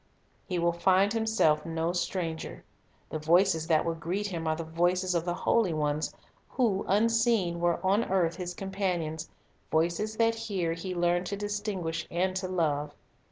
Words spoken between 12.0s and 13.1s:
and to love.